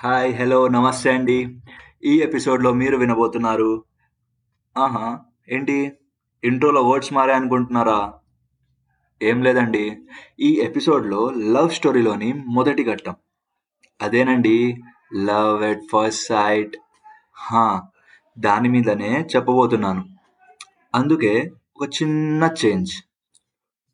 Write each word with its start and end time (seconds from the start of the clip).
Hi 0.00 0.40
hello 0.40 0.68
నమస్తే 0.68 1.10
అండి. 1.10 1.60
ఈ 2.04 2.20
ఎపిసోడ్లో 2.20 2.72
మీరు 2.72 2.96
వినబోతున్నారు. 2.96 3.84
ఆహా 4.78 5.20
ఏంటి? 5.48 5.92
ఇంట్రోలో 6.44 6.82
వర్డ్స్ 6.82 7.12
మారే 7.12 7.32
అనుకుంటున్నారా? 7.32 8.14
ఏం 9.22 9.42
లేదండి. 9.42 10.02
ఈ 10.40 10.60
ఎపిసోడ్లో 10.60 11.30
లవ్ 11.30 11.70
స్టోరీలోని 11.70 12.32
మొదటి 12.32 12.84
ఘట్టం. 12.84 13.14
అదేనండి 14.02 14.82
లవ్ 15.14 15.64
ఎట్ 15.64 15.82
ఫస్ట్ 15.92 16.26
సైట్. 16.26 16.76
హా 17.36 17.82
దాని 18.38 18.68
మీదనే 18.68 19.26
చెప్పబోతున్నాను. 19.36 20.04
అందుకే 20.94 21.50
ఒక 21.76 21.88
చిన్న 22.02 22.50
చేంజ్. 22.64 22.92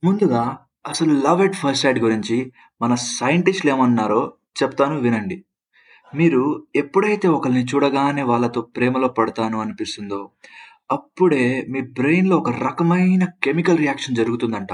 ముందుగా 0.04 0.58
అసలు 0.88 1.12
లవ్ 1.12 1.42
ఎట్ 1.42 1.54
ఫస్ట్ 1.54 1.82
సైట్ 1.82 1.98
గురించి 1.98 2.52
మన 2.82 2.94
సైంటిస్టులు 2.94 3.72
ఏమన్నారో 3.72 4.32
చెప్తాను 4.62 4.98
వినండి. 4.98 5.44
మీరు 6.16 6.66
ఎప్పుడైతే 6.76 7.28
ఒకరిని 7.28 7.64
చూడగానే 7.64 8.22
వాళ్ళతో 8.22 8.60
ప్రేమలో 8.60 9.08
పడతాను 9.08 9.60
అనిపిస్తుందో 9.60 10.30
అప్పుడే 10.92 11.66
మీ 11.70 11.80
బ్రెయిన్లో 11.80 12.36
ఒక 12.36 12.50
రకమైన 12.50 13.24
కెమికల్ 13.24 13.78
రియాక్షన్ 13.78 14.16
జరుగుతుందంట. 14.16 14.68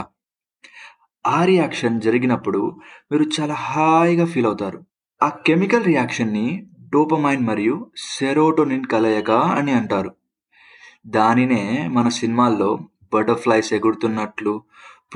ఆ 1.27 1.45
రియాక్షన్ 1.45 2.01
జరిగినప్పుడు 2.01 2.81
మీరు 3.12 3.25
చాలా 3.41 3.55
హాయిగా 3.55 4.25
ఫీల్ 4.25 4.47
అవుతారు. 4.47 4.84
ఆ 5.23 5.29
కెమికల్ 5.29 5.84
రియాక్షన్ని 5.84 6.67
డోపమైన్ 6.93 7.47
మరియు 7.47 7.91
సెరోటోనిన్ 7.97 8.84
కలయిక 8.84 9.31
అని 9.31 9.73
అంటారు. 9.73 10.15
దానినే 11.07 11.89
మన 11.93 12.09
సినిమాల్లో 12.09 12.79
బటర్ఫ్లైస్ 13.15 13.73
ఎగురుతున్నట్లు 13.73 14.62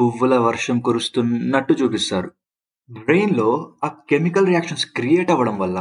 పువ్వుల 0.00 0.38
వర్షం 0.38 0.80
కురుస్తున్నట్టు 0.80 1.72
చూపిస్తారు. 1.72 2.30
బ్రెయిన్లో 2.90 3.76
ఆ 3.84 3.88
కెమికల్ 4.10 4.46
రియాక్షన్స్ 4.46 4.86
క్రియేట్ 4.86 5.30
అవ్వడం 5.30 5.58
వల్ల 5.58 5.78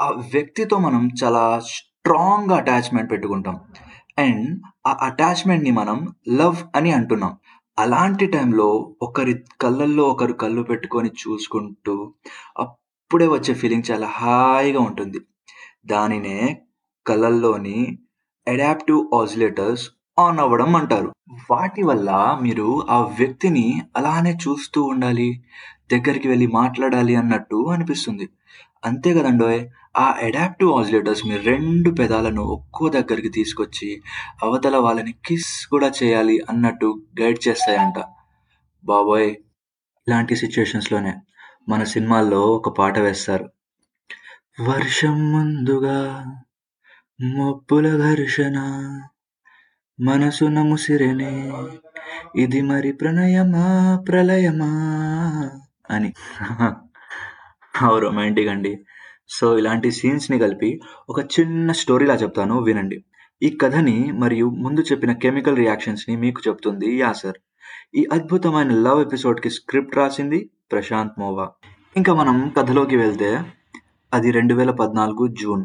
ఆ 0.00 0.08
వ్యక్తితో 0.32 0.78
మనం 0.78 1.10
చాలా 1.24 1.60
స్ట్రాంగ్ 1.60 2.50
అటాచ్మెంట్ 2.50 3.10
పెట్టుకుంటాం. 3.10 3.56
అండ్ 4.18 4.60
ఆ 4.86 4.98
అటాచ్మెంట్ని 5.00 5.70
మనం 5.70 6.14
లవ్ 6.28 6.56
అని 6.76 6.90
అంటున్నాం. 6.92 7.32
అలాంటి 7.78 8.26
టైంలో 8.26 8.94
ఒకరి 9.02 9.34
కళ్ళల్లో 9.60 10.04
ఒకరు 10.04 10.32
కళ్ళు 10.32 10.62
పెట్టుకొని 10.62 11.10
చూసుకుంటూ 11.22 12.14
అప్పుడే 12.58 13.26
వచ్చే 13.28 13.54
ఫీలింగ్ 13.54 13.90
చాలా 13.90 14.06
హాయిగా 14.06 14.80
ఉంటుంది. 14.80 15.20
దానినే 15.86 16.64
కళ్ళల్లోని 17.06 17.98
అడాప్టివ్ 18.46 19.14
ఆసిలేటర్స్ 19.14 19.84
ఆన్ 20.18 20.38
అవ్వడం 20.38 20.76
అంటారు. 20.76 21.12
వాటి 21.50 21.82
వల్ల 21.82 22.38
మీరు 22.42 22.86
ఆ 22.90 22.98
వ్యక్తిని 23.00 23.82
అలానే 23.96 24.38
చూస్తూ 24.48 24.82
ఉండాలి 24.82 25.44
దగ్గరికి 25.92 26.28
వెళ్ళి 26.28 26.46
మాట్లాడాలి 26.46 27.16
అన్నట్టు 27.16 27.56
అనిపిస్తుంది. 27.56 28.28
అంతే 28.84 29.14
కదండోయ్ 29.14 29.68
ఆ 29.96 30.14
అడాప్టివ్ 30.22 30.70
ఆజిలేటర్స్ 30.72 31.26
మీ 31.26 31.36
రెండు 31.36 31.90
పెదాలను 31.90 32.42
ఒక్కో 32.42 32.88
దగ్గరికి 32.88 33.28
తీసుకొచ్చి 33.28 34.02
అవతల 34.42 34.76
వాళ్ళని 34.76 35.12
కిస్ 35.12 35.66
కూడా 35.66 35.92
చేయాలి 36.02 36.40
అన్నట్టు 36.50 37.02
గైడ్ 37.20 37.48
చేస్తాయంట. 37.48 37.98
బాబోయ్ 38.84 39.30
ఇలాంటి 40.08 40.36
సిచ్యుయేషన్స్లోనే 40.36 41.14
మన 41.68 41.84
సినిమాల్లో 41.84 42.40
ఒక 42.40 42.68
పాట 42.68 42.98
వేస్తారు. 42.98 43.48
వర్షం 44.62 45.32
ముందుగా 45.32 45.98
మొప్పుల 47.20 47.86
ఘర్షణ 47.98 48.56
మనసున 50.00 50.62
ముసిరెనే 50.62 51.52
ఇది 52.36 52.60
మరి 52.60 52.92
ప్రణయమా 52.92 53.98
ప్రళయమా 54.08 54.70
అని. 55.90 56.14
హౌ 57.76 57.98
రొమాంటిక్ 57.98 58.48
అండి. 58.48 58.84
సో 59.28 59.58
ఇలాంటి 59.58 59.90
సీన్స్ని 59.90 60.38
కలిపి 60.38 60.80
ఒక 61.08 61.20
చిన్న 61.20 61.72
స్టోరీలా 61.72 62.14
చెప్తాను 62.14 62.58
వినండి. 62.58 63.04
ఈ 63.42 63.58
కథని 63.62 64.12
మరియు 64.12 64.50
ముందు 64.50 64.80
చెప్పిన 64.80 65.12
కెమికల్ 65.12 65.56
రియాక్షన్స్ని 65.56 66.16
మీకు 66.16 66.42
చెప్తుంది 66.48 66.96
యాసర్ 66.98 67.36
ఈ 67.94 68.06
అద్భుతమైన 68.12 68.70
లవ్ 68.70 69.00
ఎపిసోడ్కి 69.00 69.50
స్క్రిప్ట్ 69.50 69.96
రాసింది 69.96 70.50
ప్రశాంత్ 70.72 71.20
మోవా. 71.20 71.50
ఇంకా 71.96 72.14
మనం 72.14 72.52
కథలోకి 72.58 72.96
వెళ్తే 72.96 73.40
అది 74.14 74.30
రెండు 74.30 74.54
వేల 74.54 74.70
పద్నాలుగు 74.70 75.26
జూన్. 75.42 75.64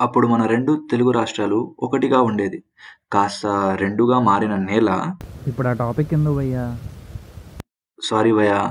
అప్పుడు 0.00 0.26
మన 0.26 0.46
రెండు 0.46 0.88
తెలుగు 0.90 1.10
రాష్ట్రాలు 1.10 1.76
ఒకటిగా 1.78 2.20
ఉండేది. 2.20 2.64
కాస్త 3.12 3.46
రెండుగా 3.80 4.18
మారిన 4.18 4.56
నేల. 4.56 5.14
ఇప్పుడు 5.46 5.68
ఆ 5.68 5.72
టాపిక్ 5.72 6.14
ఎందుకు 6.14 6.34
భయ్యా? 6.34 6.78
సారీ 8.04 8.32
భయ 8.32 8.68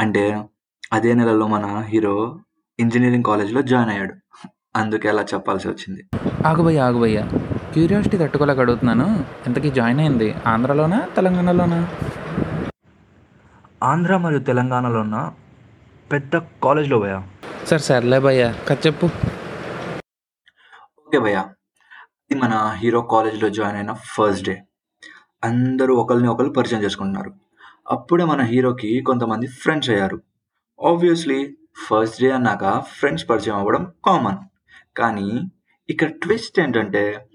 అంటే 0.00 0.44
అదే 0.92 1.14
నెలలో 1.14 1.46
మన 1.46 1.84
హీరో 1.86 2.38
ఇంజనీరింగ్ 2.80 3.24
కాలేజ్లో 3.24 3.62
జాయిన్ 3.62 3.90
అయ్యాడు. 3.90 4.14
అందుకే 4.76 5.08
అలా 5.08 5.22
చెప్పాల్సి 5.22 5.68
వచ్చింది. 5.68 6.06
ఆగు 6.46 6.62
భయ్యా 6.62 6.86
ఆగు 6.86 7.00
భయ్యా. 7.00 7.28
క్యూరియాసిటీ 7.72 8.18
తట్టుకోలేక 8.18 8.58
అడుగుతున్నాను. 8.58 9.24
ఇంతకీ 9.46 9.70
జాయిన్ 9.70 10.00
అయింది 10.00 10.34
ఆంధ్రాలోనా 10.46 11.08
తెలంగాణలోనా? 11.16 11.88
ఆంధ్ర 13.82 14.16
మరియు 14.16 14.40
తెలంగాణలో 14.40 15.00
ఉన్న 15.00 15.32
పెద్ద 16.12 16.36
కాలేజ్లో 16.36 16.98
భయ 16.98 17.20
సరే 17.66 17.78
సర్లే 17.78 18.18
భయ్యా. 18.18 18.54
కథ 18.68 18.86
చెప్పు. 18.86 19.06
ఓకే 21.06 21.18
భయ 21.18 21.32
ఇది 21.32 21.53
మన 22.34 22.74
హీరో 22.76 23.00
కాలేజ్లో 23.02 23.48
జాయిన్ 23.48 23.76
అయిన 23.76 23.92
ఫస్ట్ 23.92 24.44
డే. 24.44 24.62
అందరూ 25.44 25.96
ఒకరిని 25.96 26.28
ఒకరు 26.28 26.48
పరిచయం 26.50 26.82
చేసుకుంటున్నారు. 26.82 27.34
అప్పుడే 27.90 28.24
మన 28.24 28.42
హీరోకి 28.42 29.00
కొంతమంది 29.00 29.46
ఫ్రెండ్స్ 29.46 29.90
అయ్యారు. 29.90 30.22
ఆబ్వియస్లీ 30.86 31.56
ఫస్ట్ 31.88 32.22
డే 32.22 32.30
అన్నాక 32.30 32.80
ఫ్రెండ్స్ 32.80 33.28
పరిచయం 33.30 33.56
అవ్వడం 33.56 33.92
కామన్ 34.06 34.36
కానీ 34.96 35.50
ఇక్కడ 35.90 36.08
ట్విస్ట్ 36.08 36.60
ఏంటంటే 36.60 37.26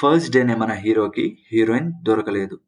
ఫస్ట్ 0.00 0.32
డేనే 0.32 0.54
మన 0.54 0.72
హీరోకి 0.72 1.38
హీరోయిన్ 1.52 1.92
దొరకలేదు. 2.02 2.58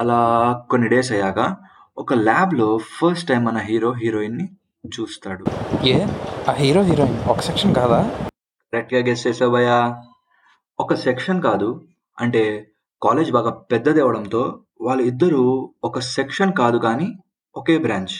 అలా 0.00 0.52
కొన్ని 0.70 0.88
డేస్ 0.88 1.12
అయ్యాక 1.12 1.56
ఒక 1.98 2.14
ల్యాబ్లో 2.14 2.78
ఫస్ట్ 2.78 3.28
టైం 3.28 3.44
మన 3.44 3.58
హీరో 3.58 3.92
హీరోయిన్ని 3.92 4.48
చూస్తాడు. 4.86 5.46
ఏ? 5.86 6.06
ఆ 6.48 6.52
హీరో 6.52 6.82
హీరోయిన్ 6.82 7.18
ఒక 7.18 7.40
సెక్షన్ 7.40 7.74
కాదా? 7.74 8.10
కరెక్ట్గా 8.72 9.00
గెస్ 9.00 9.26
చేసావు 9.26 9.50
భయ్యా. 9.50 10.02
ఒక 10.80 10.94
సెక్షన్ 10.94 11.42
కాదు 11.42 11.86
అంటే 12.20 12.72
కాలేజ్ 13.02 13.32
బాగా 13.32 13.50
పెద్దది 13.50 14.00
అవడంతో 14.00 14.42
వాళ్ళు 14.80 15.02
ఇద్దరు 15.02 15.74
ఒక 15.84 15.98
సెక్షన్ 15.98 16.52
కాదు 16.52 16.78
కానీ 16.78 17.08
ఒకే 17.56 17.78
బ్రాంచ్. 17.78 18.16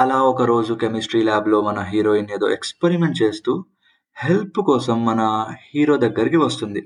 అలా 0.00 0.22
ఒక 0.22 0.42
రోజు 0.42 0.74
కెమిస్ట్రీ 0.74 1.22
ల్యాబ్లో 1.22 1.62
మన 1.62 1.78
హీరోయిన్ 1.80 2.30
ఏదో 2.34 2.48
ఎక్స్పెరిమెంట్ 2.48 3.22
చేస్తూ 3.22 3.64
హెల్ప్ 4.16 4.60
కోసం 4.60 5.04
మన 5.04 5.46
హీరో 5.74 5.96
దగ్గరికి 5.96 6.36
వస్తుంది. 6.36 6.82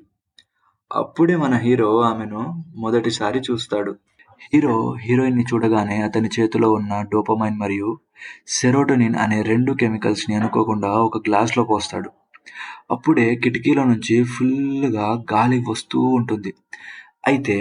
అప్పుడే 0.92 1.37
మన 1.37 1.54
హీరో 1.54 2.00
ఆమెను 2.00 2.64
మొదటిసారి 2.76 3.42
చూస్తాడు. 3.50 3.92
హీరో 4.54 4.97
హీరోయిన్ని 5.00 5.44
చూడగానే 5.54 6.02
అతని 6.02 6.31
చేతిలో 6.41 6.72
ఉన్న 6.72 7.02
డోపమైన్ 7.02 7.58
మరియు 7.58 7.98
సెరోటోనిన్ 8.48 9.14
అనే 9.14 9.42
రెండు 9.42 9.72
కెమికల్స్ని 9.72 10.37
అనుకోకుండా 10.37 10.91
ఒక 10.91 11.19
గ్లాస్లో 11.19 11.64
పోస్తాడు. 11.64 12.19
అప్పుడే 12.90 13.34
కిటికీలో 13.34 13.84
నుంచి 13.84 14.16
ఫుల్గా 14.24 15.24
గాలి 15.32 15.58
వస్తూ 15.70 16.00
ఉంటుంది. 16.00 16.50
అయితే 17.26 17.56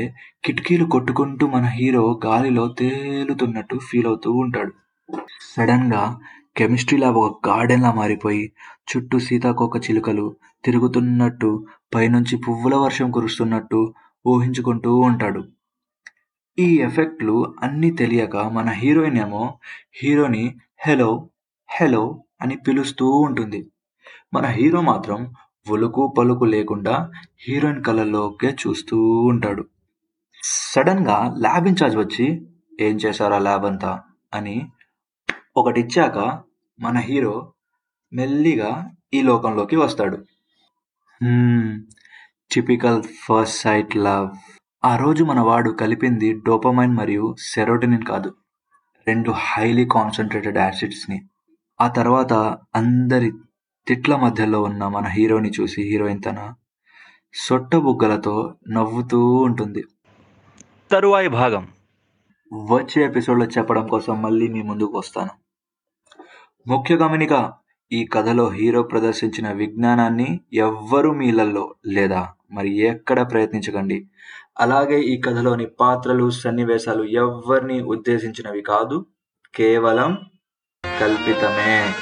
కిటికీలు 0.45 0.85
కొట్టుకుంటూ 0.85 1.47
మన 1.47 1.66
హీరో 1.78 2.19
గాలిలో 2.25 2.67
తేలుతున్నట్టు 2.67 3.78
ఫీల్ 3.78 4.06
అవుతూ 4.06 4.31
ఉంటాడు. 4.31 4.73
సడన్గా 5.56 6.03
కెమిస్ట్రీ 6.57 6.97
ల్యాబ్ 6.97 7.17
ఒక 7.17 7.50
గార్డెన్లా 7.50 7.91
మారిపోయి 7.91 8.45
చుట్టూ 8.90 9.19
సీతాకోక 9.19 9.78
చిలుకలు 9.78 10.25
తిరుగుతున్నట్టు 10.66 11.51
పైనుంచి 11.96 12.38
పువ్వుల 12.38 12.75
వర్షం 12.75 13.11
కురుస్తున్నట్టు 13.11 13.94
ఊహించుకుంటూ 14.25 14.91
ఉంటాడు. 15.00 15.41
ఈ 16.57 16.67
ఎఫెక్ట్లు 16.78 17.56
అన్నీ 17.63 17.91
తెలియక 17.91 18.38
మన 18.38 18.69
హీరోయిన్ 18.69 19.17
ఏమో 19.17 19.44
హీరోని 20.01 20.44
హెలో 20.85 21.11
హెలో 21.69 22.03
అని 22.41 22.56
పిలుస్తూ 22.57 23.06
ఉంటుంది. 23.28 23.59
మన 24.34 24.46
హీరో 24.46 24.82
మాత్రం 24.82 25.34
ఒలుకు 25.70 26.14
పలుకు 26.17 26.46
లేకుండా 26.46 27.11
హీరోయిన్ 27.47 27.84
కళ్ళల్లోకే 27.84 28.56
చూస్తూ 28.67 29.11
ఉంటాడు. 29.11 29.66
సడన్గా 30.44 31.35
ల్యాబ్ 31.38 31.67
ఇన్ఛార్జ్ 31.67 31.97
వచ్చి 31.97 32.47
ఏం 32.82 32.96
చేశారా 32.96 33.40
ల్యాబ్ 33.40 33.66
అంతా? 33.66 34.02
అని 34.34 34.72
ఒకటి 35.58 35.82
ఇచ్చాక 35.82 36.41
మన 36.79 36.97
హీరో 36.97 37.53
మెల్లిగా 38.14 38.91
ఈ 39.14 39.22
లోకంలోకి 39.22 39.76
వస్తాడు. 39.76 40.26
Typical 42.52 43.03
first 43.03 43.61
sight 43.61 43.96
love. 43.96 44.29
ఆ 44.85 44.97
రోజు 44.97 45.23
మన 45.23 45.40
వాడు 45.40 45.70
కలిపింది 45.70 46.34
డోపమైన్ 46.34 46.97
మరియు 46.97 47.35
సెరోటినిన్ 47.40 48.03
కాదు 48.03 48.35
రెండు 49.08 49.32
హైలీ 49.32 49.85
కాన్సన్ట్రేటెడ్ 49.85 50.58
యాసిడ్స్ని. 50.58 51.22
ఆ 51.82 51.88
తర్వాత 51.88 52.34
అందరి 52.76 53.32
తిట్ల 53.87 54.16
మధ్యలో 54.16 54.61
ఉన్న 54.61 54.87
మన 54.87 55.05
హీరోని 55.05 55.52
చూసి 55.61 55.81
హీరోయిన్ 55.81 56.22
తన 56.26 56.53
సొట్టబుగ్గలతో 57.34 58.55
నవ్వుతూ 58.70 59.34
ఉంటుంది. 59.34 59.84
తరువాయి 60.91 61.28
భాగం. 61.28 61.67
వచ్చే 62.72 63.05
ఎపిసోడ్లో 63.05 63.46
చెప్పడం 63.46 63.87
కోసం 63.87 64.22
మళ్ళీ 64.22 64.47
మీ 64.47 64.61
ముందుకు 64.61 64.97
వస్తాను. 64.97 65.29
ముఖ్య 66.67 66.96
గమనిక 66.96 67.53
ఈ 67.91 68.05
కథలో 68.05 68.49
హీరో 68.49 68.84
ప్రదర్శించిన 68.84 69.52
విజ్ఞానాన్ని 69.52 70.40
ఎవ్వరు 70.53 71.09
మీలల్లో 71.09 71.75
లేదా 71.85 72.29
మరి 72.52 72.78
ఎక్కడ 72.78 73.32
ప్రయత్నించకండి. 73.32 74.08
అలాగే 74.59 74.99
ఈ 74.99 75.22
కథలోని 75.22 75.66
పాత్రలు 75.66 76.29
సన్నివేశాలు 76.29 77.03
ఎవ్వరిని 77.03 77.82
ఉద్దేశించినవి 77.82 78.61
కాదు 78.61 79.05
కేవలం 79.55 80.17
కల్పితమే. 80.99 81.93